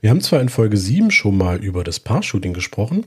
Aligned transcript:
Wir 0.00 0.10
haben 0.10 0.20
zwar 0.20 0.40
in 0.40 0.48
Folge 0.48 0.76
7 0.76 1.10
schon 1.10 1.36
mal 1.36 1.62
über 1.62 1.84
das 1.84 2.00
Paar-Shooting 2.00 2.52
gesprochen, 2.52 3.04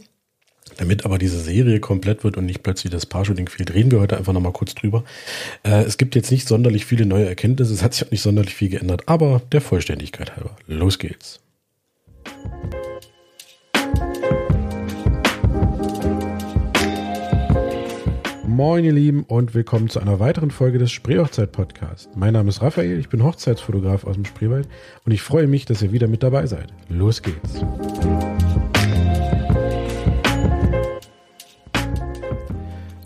damit 0.77 1.05
aber 1.05 1.17
diese 1.17 1.39
Serie 1.39 1.79
komplett 1.79 2.23
wird 2.23 2.37
und 2.37 2.45
nicht 2.45 2.63
plötzlich 2.63 2.91
das 2.91 3.05
Paar-Shooting 3.05 3.47
fehlt, 3.47 3.73
reden 3.73 3.91
wir 3.91 3.99
heute 3.99 4.17
einfach 4.17 4.33
nochmal 4.33 4.53
kurz 4.53 4.75
drüber. 4.75 5.03
Äh, 5.63 5.83
es 5.83 5.97
gibt 5.97 6.15
jetzt 6.15 6.31
nicht 6.31 6.47
sonderlich 6.47 6.85
viele 6.85 7.05
neue 7.05 7.27
Erkenntnisse, 7.27 7.73
es 7.73 7.83
hat 7.83 7.93
sich 7.93 8.07
auch 8.07 8.11
nicht 8.11 8.21
sonderlich 8.21 8.55
viel 8.55 8.69
geändert, 8.69 9.03
aber 9.07 9.41
der 9.51 9.61
Vollständigkeit 9.61 10.35
halber. 10.35 10.55
Los 10.67 10.99
geht's. 10.99 11.39
Moin 18.59 18.83
ihr 18.83 18.91
Lieben 18.91 19.23
und 19.23 19.53
willkommen 19.53 19.87
zu 19.87 20.01
einer 20.01 20.19
weiteren 20.19 20.51
Folge 20.51 20.79
des 20.79 20.91
Spreehochzeit 20.91 21.53
Podcast. 21.53 22.09
Mein 22.17 22.33
Name 22.33 22.49
ist 22.49 22.61
Raphael, 22.61 22.99
ich 22.99 23.07
bin 23.07 23.23
Hochzeitsfotograf 23.23 24.03
aus 24.03 24.15
dem 24.15 24.25
Spreewald 24.25 24.67
und 25.05 25.13
ich 25.13 25.21
freue 25.21 25.47
mich, 25.47 25.63
dass 25.63 25.81
ihr 25.81 25.93
wieder 25.93 26.09
mit 26.09 26.23
dabei 26.23 26.45
seid. 26.45 26.67
Los 26.89 27.21
geht's. 27.21 27.63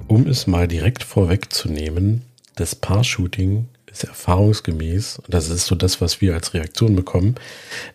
Um 0.07 0.25
es 0.25 0.47
mal 0.47 0.67
direkt 0.67 1.03
vorwegzunehmen, 1.03 2.23
das 2.55 2.73
Paar-Shooting 2.73 3.67
ist 3.91 4.05
erfahrungsgemäß, 4.05 5.19
und 5.19 5.31
das 5.31 5.51
ist 5.51 5.67
so 5.67 5.75
das, 5.75 6.01
was 6.01 6.19
wir 6.19 6.33
als 6.33 6.55
Reaktion 6.55 6.95
bekommen, 6.95 7.35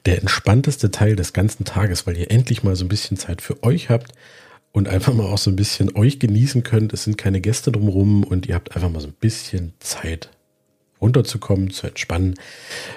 der 0.06 0.20
entspannteste 0.20 0.93
Teil 0.93 1.17
des 1.17 1.33
ganzen 1.33 1.65
Tages, 1.65 2.06
weil 2.06 2.19
ihr 2.19 2.31
endlich 2.31 2.62
mal 2.62 2.77
so 2.77 2.84
ein 2.84 2.89
bisschen 2.89 3.17
Zeit 3.17 3.43
für 3.43 3.61
euch 3.65 3.91
habt 3.91 4.12
und 4.73 4.89
einfach 4.89 5.15
mal 5.15 5.27
auch 5.27 5.39
so 5.39 5.51
ein 5.51 5.57
bisschen 5.57 5.95
euch 5.97 6.19
genießen 6.19 6.63
könnt. 6.63 6.93
Es 6.93 7.05
sind 7.05 7.19
keine 7.19 7.41
Gäste 7.41 7.73
drumherum 7.73 8.25
und 8.25 8.47
ihr 8.47 8.55
habt 8.55 8.75
einfach 8.77 8.91
mal 8.91 9.01
so 9.01 9.09
ein 9.09 9.15
bisschen 9.19 9.73
Zeit 9.81 10.31
runterzukommen, 11.01 11.71
zu 11.71 11.87
entspannen. 11.87 12.35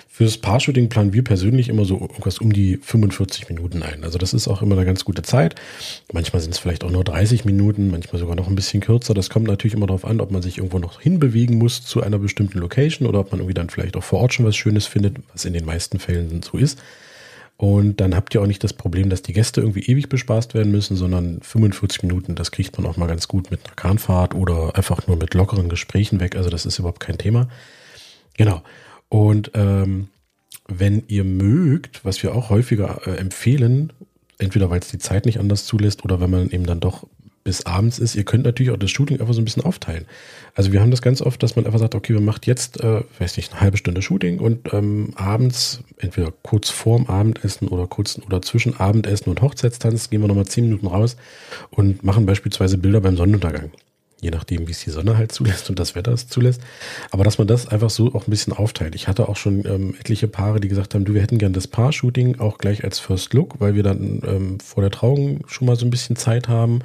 Fürs 0.07 0.37
Paar-Shooting 0.37 0.89
planen 0.89 1.13
wir 1.13 1.23
persönlich 1.23 1.69
immer 1.69 1.85
so 1.85 1.99
irgendwas 1.99 2.39
um 2.39 2.51
die 2.51 2.77
45 2.77 3.49
Minuten 3.49 3.81
ein. 3.81 4.03
Also 4.03 4.17
das 4.17 4.33
ist 4.33 4.47
auch 4.47 4.61
immer 4.61 4.75
eine 4.75 4.85
ganz 4.85 5.05
gute 5.05 5.21
Zeit. 5.21 5.55
Manchmal 6.11 6.41
sind 6.41 6.51
es 6.51 6.59
vielleicht 6.59 6.83
auch 6.83 6.91
nur 6.91 7.03
30 7.03 7.45
Minuten, 7.45 7.89
manchmal 7.89 8.19
sogar 8.19 8.35
noch 8.35 8.47
ein 8.47 8.55
bisschen 8.55 8.81
kürzer. 8.81 9.13
Das 9.13 9.29
kommt 9.29 9.47
natürlich 9.47 9.73
immer 9.73 9.87
darauf 9.87 10.05
an, 10.05 10.19
ob 10.19 10.31
man 10.31 10.41
sich 10.41 10.57
irgendwo 10.57 10.79
noch 10.79 11.01
hinbewegen 11.01 11.57
muss 11.57 11.83
zu 11.83 12.01
einer 12.01 12.19
bestimmten 12.19 12.59
Location 12.59 13.07
oder 13.07 13.19
ob 13.19 13.31
man 13.31 13.39
irgendwie 13.39 13.53
dann 13.53 13.69
vielleicht 13.69 13.95
auch 13.95 14.03
vor 14.03 14.19
Ort 14.19 14.33
schon 14.33 14.45
was 14.45 14.55
Schönes 14.55 14.85
findet, 14.85 15.17
was 15.31 15.45
in 15.45 15.53
den 15.53 15.65
meisten 15.65 15.99
Fällen 15.99 16.41
so 16.43 16.57
ist. 16.57 16.79
Und 17.61 18.01
dann 18.01 18.15
habt 18.15 18.33
ihr 18.33 18.41
auch 18.41 18.47
nicht 18.47 18.63
das 18.63 18.73
Problem, 18.73 19.11
dass 19.11 19.21
die 19.21 19.33
Gäste 19.33 19.61
irgendwie 19.61 19.81
ewig 19.81 20.09
bespaßt 20.09 20.55
werden 20.55 20.71
müssen, 20.71 20.97
sondern 20.97 21.41
45 21.43 22.01
Minuten, 22.01 22.33
das 22.33 22.49
kriegt 22.49 22.75
man 22.75 22.87
auch 22.87 22.97
mal 22.97 23.05
ganz 23.05 23.27
gut 23.27 23.51
mit 23.51 23.63
einer 23.63 23.75
Kahnfahrt 23.75 24.33
oder 24.33 24.75
einfach 24.75 25.05
nur 25.05 25.15
mit 25.15 25.35
lockeren 25.35 25.69
Gesprächen 25.69 26.19
weg. 26.19 26.35
Also 26.35 26.49
das 26.49 26.65
ist 26.65 26.79
überhaupt 26.79 27.01
kein 27.01 27.19
Thema. 27.19 27.49
Genau. 28.35 28.63
Und 29.09 29.51
ähm, 29.53 30.07
wenn 30.67 31.03
ihr 31.07 31.23
mögt, 31.23 32.03
was 32.03 32.23
wir 32.23 32.33
auch 32.33 32.49
häufiger 32.49 33.01
äh, 33.05 33.17
empfehlen, 33.17 33.93
entweder 34.39 34.71
weil 34.71 34.79
es 34.79 34.87
die 34.87 34.97
Zeit 34.97 35.27
nicht 35.27 35.39
anders 35.39 35.67
zulässt 35.67 36.03
oder 36.03 36.19
wenn 36.19 36.31
man 36.31 36.49
eben 36.49 36.65
dann 36.65 36.79
doch 36.79 37.05
bis 37.43 37.65
abends 37.65 37.99
ist. 37.99 38.15
Ihr 38.15 38.23
könnt 38.23 38.45
natürlich 38.45 38.71
auch 38.71 38.77
das 38.77 38.91
Shooting 38.91 39.19
einfach 39.19 39.33
so 39.33 39.41
ein 39.41 39.45
bisschen 39.45 39.63
aufteilen. 39.63 40.05
Also 40.55 40.71
wir 40.71 40.81
haben 40.81 40.91
das 40.91 41.01
ganz 41.01 41.21
oft, 41.21 41.41
dass 41.41 41.55
man 41.55 41.65
einfach 41.65 41.79
sagt, 41.79 41.95
okay, 41.95 42.13
wir 42.13 42.21
macht 42.21 42.47
jetzt, 42.47 42.79
äh, 42.81 43.01
weiß 43.19 43.37
nicht, 43.37 43.51
eine 43.51 43.61
halbe 43.61 43.77
Stunde 43.77 44.01
Shooting 44.01 44.39
und 44.39 44.73
ähm, 44.73 45.13
abends, 45.15 45.81
entweder 45.97 46.31
kurz 46.43 46.69
vorm 46.69 47.07
Abendessen 47.07 47.67
oder 47.67 47.87
kurz 47.87 48.19
oder 48.25 48.41
zwischen 48.41 48.79
Abendessen 48.79 49.29
und 49.29 49.41
Hochzeitstanz, 49.41 50.09
gehen 50.09 50.21
wir 50.21 50.27
nochmal 50.27 50.45
zehn 50.45 50.65
Minuten 50.65 50.87
raus 50.87 51.17
und 51.69 52.03
machen 52.03 52.25
beispielsweise 52.25 52.77
Bilder 52.77 53.01
beim 53.01 53.17
Sonnenuntergang 53.17 53.71
je 54.21 54.29
nachdem, 54.29 54.67
wie 54.67 54.71
es 54.71 54.83
die 54.83 54.91
Sonne 54.91 55.17
halt 55.17 55.31
zulässt 55.31 55.69
und 55.69 55.79
das 55.79 55.95
Wetter 55.95 56.13
es 56.13 56.27
zulässt. 56.27 56.61
Aber 57.09 57.23
dass 57.23 57.39
man 57.39 57.47
das 57.47 57.67
einfach 57.67 57.89
so 57.89 58.13
auch 58.13 58.27
ein 58.27 58.31
bisschen 58.31 58.53
aufteilt. 58.53 58.95
Ich 58.95 59.07
hatte 59.07 59.27
auch 59.27 59.35
schon 59.35 59.65
ähm, 59.65 59.95
etliche 59.99 60.27
Paare, 60.27 60.59
die 60.59 60.67
gesagt 60.67 60.93
haben, 60.93 61.03
du, 61.03 61.13
wir 61.13 61.21
hätten 61.21 61.39
gern 61.39 61.53
das 61.53 61.67
Paar-Shooting 61.67 62.39
auch 62.39 62.59
gleich 62.59 62.83
als 62.83 62.99
First 62.99 63.33
Look, 63.33 63.59
weil 63.59 63.75
wir 63.75 63.83
dann 63.83 64.21
ähm, 64.25 64.59
vor 64.59 64.81
der 64.83 64.91
Trauung 64.91 65.43
schon 65.47 65.65
mal 65.65 65.75
so 65.75 65.85
ein 65.85 65.89
bisschen 65.89 66.15
Zeit 66.15 66.47
haben 66.47 66.79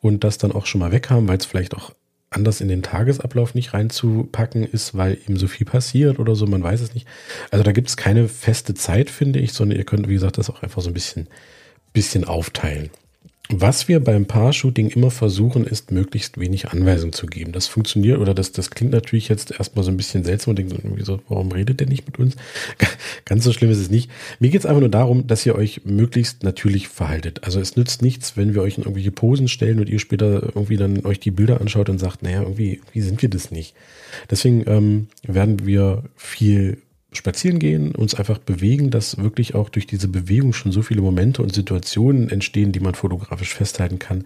und 0.00 0.24
das 0.24 0.38
dann 0.38 0.52
auch 0.52 0.66
schon 0.66 0.80
mal 0.80 0.92
weg 0.92 1.08
haben, 1.08 1.28
weil 1.28 1.38
es 1.38 1.46
vielleicht 1.46 1.74
auch 1.74 1.92
anders 2.30 2.60
in 2.60 2.68
den 2.68 2.82
Tagesablauf 2.82 3.54
nicht 3.54 3.74
reinzupacken 3.74 4.64
ist, 4.64 4.96
weil 4.96 5.18
eben 5.24 5.36
so 5.36 5.46
viel 5.46 5.66
passiert 5.66 6.18
oder 6.18 6.34
so, 6.34 6.46
man 6.46 6.62
weiß 6.62 6.80
es 6.80 6.94
nicht. 6.94 7.06
Also 7.50 7.62
da 7.62 7.72
gibt 7.72 7.88
es 7.88 7.96
keine 7.96 8.28
feste 8.28 8.74
Zeit, 8.74 9.10
finde 9.10 9.38
ich, 9.38 9.52
sondern 9.52 9.78
ihr 9.78 9.84
könnt, 9.84 10.08
wie 10.08 10.14
gesagt, 10.14 10.38
das 10.38 10.50
auch 10.50 10.62
einfach 10.62 10.82
so 10.82 10.88
ein 10.90 10.94
bisschen, 10.94 11.28
bisschen 11.92 12.24
aufteilen. 12.24 12.90
Was 13.54 13.86
wir 13.86 14.00
beim 14.00 14.24
Paar-Shooting 14.24 14.88
immer 14.88 15.10
versuchen, 15.10 15.66
ist, 15.66 15.90
möglichst 15.90 16.40
wenig 16.40 16.68
Anweisungen 16.68 17.12
zu 17.12 17.26
geben. 17.26 17.52
Das 17.52 17.66
funktioniert 17.66 18.18
oder 18.18 18.32
das, 18.32 18.52
das 18.52 18.70
klingt 18.70 18.94
natürlich 18.94 19.28
jetzt 19.28 19.50
erstmal 19.50 19.84
so 19.84 19.90
ein 19.90 19.98
bisschen 19.98 20.24
seltsam 20.24 20.52
und 20.52 20.58
denkt 20.58 20.72
irgendwie 20.72 21.04
so, 21.04 21.20
warum 21.28 21.52
redet 21.52 21.78
der 21.78 21.86
nicht 21.86 22.06
mit 22.06 22.18
uns? 22.18 22.34
Ganz 23.26 23.44
so 23.44 23.52
schlimm 23.52 23.70
ist 23.70 23.76
es 23.76 23.90
nicht. 23.90 24.10
Mir 24.40 24.48
geht 24.48 24.60
es 24.60 24.66
einfach 24.66 24.80
nur 24.80 24.88
darum, 24.88 25.26
dass 25.26 25.44
ihr 25.44 25.54
euch 25.54 25.82
möglichst 25.84 26.44
natürlich 26.44 26.88
verhaltet. 26.88 27.44
Also 27.44 27.60
es 27.60 27.76
nützt 27.76 28.00
nichts, 28.00 28.38
wenn 28.38 28.54
wir 28.54 28.62
euch 28.62 28.78
in 28.78 28.84
irgendwelche 28.84 29.12
Posen 29.12 29.48
stellen 29.48 29.80
und 29.80 29.90
ihr 29.90 29.98
später 29.98 30.42
irgendwie 30.54 30.78
dann 30.78 31.04
euch 31.04 31.20
die 31.20 31.30
Bilder 31.30 31.60
anschaut 31.60 31.90
und 31.90 31.98
sagt, 31.98 32.22
naja, 32.22 32.40
irgendwie, 32.40 32.80
wie 32.94 33.02
sind 33.02 33.20
wir 33.20 33.28
das 33.28 33.50
nicht? 33.50 33.74
Deswegen 34.30 34.64
ähm, 34.66 35.08
werden 35.24 35.66
wir 35.66 36.04
viel 36.16 36.78
spazieren 37.12 37.58
gehen, 37.58 37.94
uns 37.94 38.14
einfach 38.14 38.38
bewegen, 38.38 38.90
dass 38.90 39.18
wirklich 39.18 39.54
auch 39.54 39.68
durch 39.68 39.86
diese 39.86 40.08
Bewegung 40.08 40.52
schon 40.52 40.72
so 40.72 40.82
viele 40.82 41.02
Momente 41.02 41.42
und 41.42 41.54
Situationen 41.54 42.30
entstehen, 42.30 42.72
die 42.72 42.80
man 42.80 42.94
fotografisch 42.94 43.54
festhalten 43.54 43.98
kann, 43.98 44.24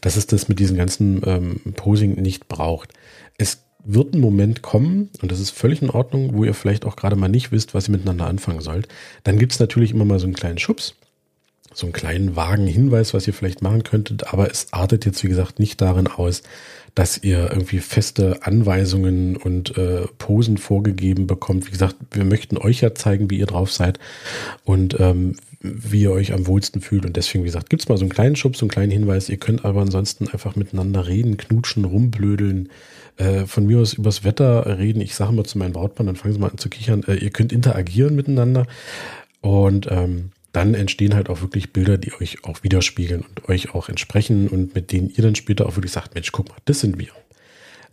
dass 0.00 0.16
es 0.16 0.26
das 0.26 0.48
mit 0.48 0.58
diesem 0.58 0.76
ganzen 0.76 1.22
ähm, 1.24 1.60
Posing 1.74 2.14
nicht 2.20 2.48
braucht. 2.48 2.92
Es 3.38 3.64
wird 3.84 4.14
ein 4.14 4.20
Moment 4.20 4.62
kommen, 4.62 5.10
und 5.20 5.30
das 5.30 5.40
ist 5.40 5.50
völlig 5.50 5.82
in 5.82 5.90
Ordnung, 5.90 6.34
wo 6.34 6.44
ihr 6.44 6.54
vielleicht 6.54 6.84
auch 6.84 6.96
gerade 6.96 7.16
mal 7.16 7.28
nicht 7.28 7.52
wisst, 7.52 7.74
was 7.74 7.88
ihr 7.88 7.92
miteinander 7.92 8.26
anfangen 8.26 8.60
sollt. 8.60 8.88
Dann 9.24 9.38
gibt 9.38 9.52
es 9.52 9.60
natürlich 9.60 9.92
immer 9.92 10.04
mal 10.04 10.18
so 10.18 10.26
einen 10.26 10.34
kleinen 10.34 10.58
Schubs, 10.58 10.94
so 11.74 11.86
einen 11.86 11.92
kleinen 11.92 12.36
vagen 12.36 12.66
Hinweis, 12.66 13.14
was 13.14 13.26
ihr 13.26 13.34
vielleicht 13.34 13.62
machen 13.62 13.82
könntet, 13.82 14.32
aber 14.32 14.50
es 14.50 14.68
artet 14.72 15.04
jetzt, 15.04 15.22
wie 15.24 15.28
gesagt, 15.28 15.58
nicht 15.58 15.80
darin 15.80 16.06
aus, 16.06 16.42
dass 16.94 17.18
ihr 17.18 17.50
irgendwie 17.50 17.80
feste 17.80 18.46
Anweisungen 18.46 19.36
und 19.36 19.76
äh, 19.76 20.06
Posen 20.18 20.58
vorgegeben 20.58 21.26
bekommt. 21.26 21.66
Wie 21.66 21.72
gesagt, 21.72 21.96
wir 22.12 22.24
möchten 22.24 22.56
euch 22.56 22.82
ja 22.82 22.94
zeigen, 22.94 23.30
wie 23.30 23.38
ihr 23.38 23.46
drauf 23.46 23.72
seid 23.72 23.98
und 24.64 24.98
ähm, 25.00 25.34
wie 25.60 26.02
ihr 26.02 26.12
euch 26.12 26.32
am 26.32 26.46
wohlsten 26.46 26.80
fühlt. 26.80 27.04
Und 27.04 27.16
deswegen, 27.16 27.42
wie 27.42 27.48
gesagt, 27.48 27.70
gibt's 27.70 27.88
mal 27.88 27.96
so 27.96 28.04
einen 28.04 28.12
kleinen 28.12 28.36
Schubs, 28.36 28.58
so 28.58 28.64
einen 28.64 28.70
kleinen 28.70 28.92
Hinweis. 28.92 29.28
Ihr 29.28 29.38
könnt 29.38 29.64
aber 29.64 29.80
ansonsten 29.80 30.28
einfach 30.28 30.54
miteinander 30.54 31.08
reden, 31.08 31.36
knutschen, 31.36 31.84
rumblödeln. 31.84 32.68
Äh, 33.16 33.46
von 33.46 33.66
mir 33.66 33.78
aus 33.78 33.94
übers 33.94 34.24
Wetter 34.24 34.78
reden. 34.78 35.00
Ich 35.00 35.14
sage 35.14 35.32
mal 35.32 35.44
zu 35.44 35.56
meinen 35.58 35.72
Brautmann, 35.72 36.06
dann 36.06 36.16
fangen 36.16 36.34
sie 36.34 36.40
mal 36.40 36.50
an 36.50 36.58
zu 36.58 36.68
kichern. 36.68 37.04
Äh, 37.06 37.16
ihr 37.16 37.30
könnt 37.30 37.52
interagieren 37.52 38.14
miteinander. 38.14 38.66
Und 39.40 39.88
ähm, 39.90 40.30
dann 40.54 40.74
entstehen 40.74 41.14
halt 41.14 41.28
auch 41.28 41.40
wirklich 41.40 41.72
Bilder, 41.72 41.98
die 41.98 42.12
euch 42.14 42.44
auch 42.44 42.62
widerspiegeln 42.62 43.22
und 43.22 43.48
euch 43.48 43.74
auch 43.74 43.88
entsprechen 43.88 44.48
und 44.48 44.74
mit 44.74 44.92
denen 44.92 45.10
ihr 45.10 45.22
dann 45.22 45.34
später 45.34 45.66
auch 45.66 45.76
wirklich 45.76 45.92
sagt, 45.92 46.14
Mensch, 46.14 46.30
guck 46.30 46.48
mal, 46.48 46.56
das 46.64 46.80
sind 46.80 46.98
wir. 46.98 47.08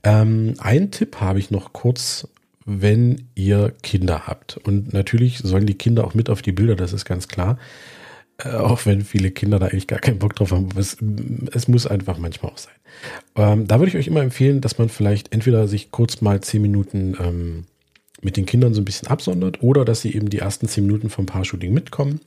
Ähm, 0.04 0.54
ein 0.60 0.92
Tipp 0.92 1.20
habe 1.20 1.40
ich 1.40 1.50
noch 1.50 1.74
kurz, 1.74 2.28
wenn 2.66 3.28
ihr 3.34 3.74
Kinder 3.82 4.28
habt. 4.28 4.58
Und 4.58 4.94
natürlich 4.94 5.40
sollen 5.40 5.66
die 5.66 5.74
Kinder 5.74 6.06
auch 6.06 6.14
mit 6.14 6.30
auf 6.30 6.44
die 6.44 6.52
Bilder, 6.52 6.76
das 6.76 6.94
ist 6.94 7.04
ganz 7.04 7.28
klar. 7.28 7.58
Äh, 8.38 8.50
auch 8.50 8.86
wenn 8.86 9.02
viele 9.02 9.32
Kinder 9.32 9.58
da 9.58 9.66
eigentlich 9.66 9.88
gar 9.88 10.00
keinen 10.00 10.20
Bock 10.20 10.36
drauf 10.36 10.52
haben. 10.52 10.70
Es, 10.78 10.98
es 11.54 11.68
muss 11.68 11.88
einfach 11.88 12.20
manchmal 12.20 12.52
auch 12.52 12.60
sein. 12.60 12.76
Ähm, 13.38 13.68
da 13.68 13.80
würde 13.80 13.90
ich 13.90 13.98
euch 13.98 14.08
immer 14.08 14.22
empfehlen, 14.22 14.62
dass 14.62 14.78
man 14.78 14.90
vielleicht 14.90 15.34
entweder 15.34 15.68
sich 15.68 15.90
kurz 15.90 16.22
mal 16.22 16.42
zehn 16.42 16.62
Minuten 16.62 17.18
ähm, 17.20 17.66
mit 18.22 18.38
den 18.38 18.46
Kindern 18.46 18.76
so 18.76 18.82
ein 18.82 18.86
bisschen 18.86 19.08
absondert 19.08 19.64
oder 19.64 19.84
dass 19.84 20.02
sie 20.02 20.14
eben 20.14 20.30
die 20.30 20.40
ersten 20.40 20.68
zehn 20.68 20.86
Minuten 20.86 21.10
vom 21.10 21.26
Paar-Shooting 21.26 21.74
mitkommen 21.74 22.22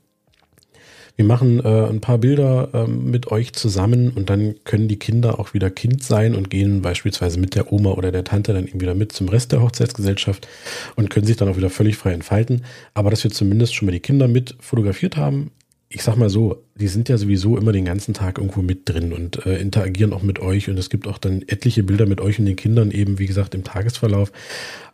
wir 1.16 1.24
machen 1.24 1.64
äh, 1.64 1.88
ein 1.88 2.00
paar 2.00 2.18
Bilder 2.18 2.70
äh, 2.72 2.86
mit 2.88 3.30
euch 3.30 3.52
zusammen 3.52 4.10
und 4.10 4.30
dann 4.30 4.56
können 4.64 4.88
die 4.88 4.98
Kinder 4.98 5.38
auch 5.38 5.54
wieder 5.54 5.70
Kind 5.70 6.02
sein 6.02 6.34
und 6.34 6.50
gehen 6.50 6.82
beispielsweise 6.82 7.38
mit 7.38 7.54
der 7.54 7.72
Oma 7.72 7.90
oder 7.90 8.10
der 8.10 8.24
Tante 8.24 8.52
dann 8.52 8.66
eben 8.66 8.80
wieder 8.80 8.94
mit 8.94 9.12
zum 9.12 9.28
Rest 9.28 9.52
der 9.52 9.62
Hochzeitsgesellschaft 9.62 10.48
und 10.96 11.10
können 11.10 11.26
sich 11.26 11.36
dann 11.36 11.48
auch 11.48 11.56
wieder 11.56 11.70
völlig 11.70 11.96
frei 11.96 12.12
entfalten. 12.12 12.64
Aber 12.94 13.10
dass 13.10 13.22
wir 13.22 13.30
zumindest 13.30 13.74
schon 13.74 13.86
mal 13.86 13.92
die 13.92 14.00
Kinder 14.00 14.26
mit 14.26 14.56
fotografiert 14.58 15.16
haben, 15.16 15.52
ich 15.94 16.02
sag 16.02 16.16
mal 16.16 16.28
so, 16.28 16.64
die 16.74 16.88
sind 16.88 17.08
ja 17.08 17.16
sowieso 17.16 17.56
immer 17.56 17.70
den 17.70 17.84
ganzen 17.84 18.14
Tag 18.14 18.38
irgendwo 18.38 18.62
mit 18.62 18.88
drin 18.88 19.12
und 19.12 19.46
äh, 19.46 19.58
interagieren 19.58 20.12
auch 20.12 20.22
mit 20.22 20.40
euch 20.40 20.68
und 20.68 20.76
es 20.76 20.90
gibt 20.90 21.06
auch 21.06 21.18
dann 21.18 21.42
etliche 21.46 21.84
Bilder 21.84 22.06
mit 22.06 22.20
euch 22.20 22.40
und 22.40 22.46
den 22.46 22.56
Kindern 22.56 22.90
eben, 22.90 23.20
wie 23.20 23.28
gesagt, 23.28 23.54
im 23.54 23.62
Tagesverlauf. 23.62 24.32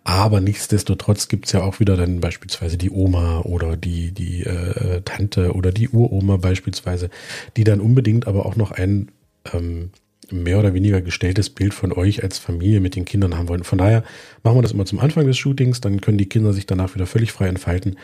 Aber 0.04 0.42
nichtsdestotrotz 0.42 1.28
gibt's 1.28 1.52
ja 1.52 1.62
auch 1.62 1.80
wieder 1.80 1.96
dann 1.96 2.20
beispielsweise 2.20 2.76
die 2.76 2.90
Oma 2.90 3.40
oder 3.40 3.78
die, 3.78 4.12
die 4.12 4.42
äh, 4.42 5.00
Tante 5.00 5.54
oder 5.54 5.72
die 5.72 5.88
Uroma 5.88 6.36
beispielsweise, 6.36 7.08
die 7.56 7.64
dann 7.64 7.80
unbedingt 7.80 8.26
aber 8.26 8.44
auch 8.44 8.56
noch 8.56 8.70
ein 8.70 9.10
ähm, 9.54 9.92
mehr 10.30 10.58
oder 10.58 10.74
weniger 10.74 11.00
gestelltes 11.00 11.48
Bild 11.48 11.72
von 11.72 11.94
euch 11.94 12.22
als 12.22 12.38
Familie 12.38 12.80
mit 12.80 12.94
den 12.94 13.06
Kindern 13.06 13.38
haben 13.38 13.48
wollen. 13.48 13.64
Von 13.64 13.78
daher 13.78 14.04
machen 14.42 14.58
wir 14.58 14.62
das 14.62 14.72
immer 14.72 14.84
zum 14.84 14.98
Anfang 14.98 15.26
des 15.26 15.38
Shootings, 15.38 15.80
dann 15.80 16.02
können 16.02 16.18
die 16.18 16.28
Kinder 16.28 16.52
sich 16.52 16.66
danach 16.66 16.94
wieder 16.94 17.06
völlig 17.06 17.32
frei 17.32 17.48
entfalten 17.48 17.96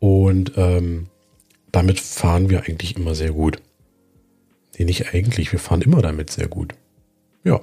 und 0.00 0.52
ähm, 0.56 1.06
damit 1.72 2.00
fahren 2.00 2.50
wir 2.50 2.64
eigentlich 2.64 2.96
immer 2.96 3.14
sehr 3.14 3.32
gut. 3.32 3.60
Nee, 4.78 4.84
nicht 4.84 5.12
eigentlich, 5.14 5.52
wir 5.52 5.58
fahren 5.58 5.82
immer 5.82 6.02
damit 6.02 6.30
sehr 6.30 6.48
gut. 6.48 6.74
Ja. 7.44 7.60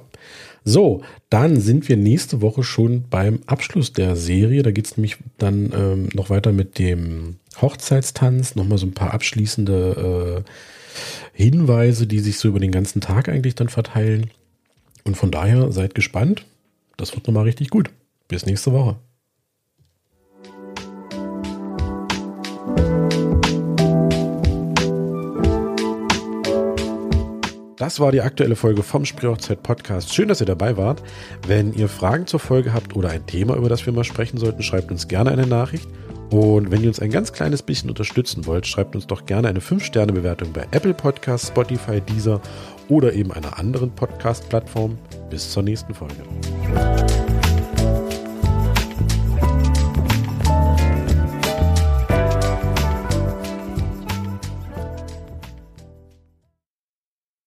So, 0.62 1.02
dann 1.30 1.58
sind 1.58 1.88
wir 1.88 1.96
nächste 1.96 2.42
Woche 2.42 2.62
schon 2.62 3.08
beim 3.08 3.40
Abschluss 3.46 3.94
der 3.94 4.14
Serie. 4.14 4.62
Da 4.62 4.72
geht 4.72 4.86
es 4.86 4.96
nämlich 4.96 5.16
dann 5.38 5.72
ähm, 5.74 6.08
noch 6.12 6.28
weiter 6.28 6.52
mit 6.52 6.78
dem 6.78 7.36
Hochzeitstanz. 7.60 8.56
Nochmal 8.56 8.76
so 8.76 8.86
ein 8.86 8.92
paar 8.92 9.14
abschließende 9.14 10.44
äh, 10.44 10.50
Hinweise, 11.32 12.06
die 12.06 12.20
sich 12.20 12.38
so 12.38 12.48
über 12.48 12.60
den 12.60 12.72
ganzen 12.72 13.00
Tag 13.00 13.30
eigentlich 13.30 13.54
dann 13.54 13.70
verteilen. 13.70 14.30
Und 15.04 15.16
von 15.16 15.30
daher 15.30 15.72
seid 15.72 15.94
gespannt. 15.94 16.44
Das 16.98 17.14
wird 17.14 17.26
nochmal 17.26 17.44
richtig 17.44 17.70
gut. 17.70 17.90
Bis 18.28 18.44
nächste 18.44 18.72
Woche. 18.72 18.96
Das 27.80 27.98
war 27.98 28.12
die 28.12 28.20
aktuelle 28.20 28.56
Folge 28.56 28.82
vom 28.82 29.06
Spreehochzeit 29.06 29.62
Podcast. 29.62 30.14
Schön, 30.14 30.28
dass 30.28 30.40
ihr 30.40 30.46
dabei 30.46 30.76
wart. 30.76 31.02
Wenn 31.46 31.72
ihr 31.72 31.88
Fragen 31.88 32.26
zur 32.26 32.38
Folge 32.38 32.74
habt 32.74 32.94
oder 32.94 33.08
ein 33.08 33.24
Thema, 33.24 33.56
über 33.56 33.70
das 33.70 33.86
wir 33.86 33.92
mal 33.94 34.04
sprechen 34.04 34.36
sollten, 34.36 34.62
schreibt 34.62 34.90
uns 34.90 35.08
gerne 35.08 35.30
eine 35.30 35.46
Nachricht. 35.46 35.88
Und 36.28 36.70
wenn 36.70 36.82
ihr 36.82 36.88
uns 36.88 37.00
ein 37.00 37.10
ganz 37.10 37.32
kleines 37.32 37.62
bisschen 37.62 37.88
unterstützen 37.88 38.44
wollt, 38.44 38.66
schreibt 38.66 38.94
uns 38.94 39.06
doch 39.06 39.24
gerne 39.24 39.48
eine 39.48 39.60
5-Sterne-Bewertung 39.60 40.52
bei 40.52 40.66
Apple 40.72 40.92
Podcasts, 40.92 41.48
Spotify, 41.48 42.02
Deezer 42.02 42.42
oder 42.90 43.14
eben 43.14 43.32
einer 43.32 43.58
anderen 43.58 43.90
Podcast-Plattform. 43.92 44.98
Bis 45.30 45.50
zur 45.50 45.62
nächsten 45.62 45.94
Folge. 45.94 46.16